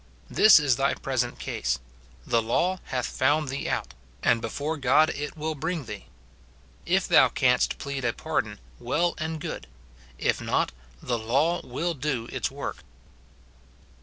[0.31, 1.79] This is thy present SIN IN BELIEVERS.
[2.25, 3.93] 249 case; the law hath found thee out,
[4.23, 6.07] and before God it •will bi'ing thee.
[6.87, 9.67] If thou canst plead a pardon, well and good;
[10.17, 10.71] if not,
[11.03, 12.77] the law will do its work.